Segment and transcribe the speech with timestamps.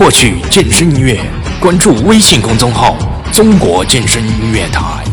[0.00, 1.20] 获取健身音乐
[1.60, 2.96] 关注微信公众号
[3.34, 5.09] 中国健身音乐台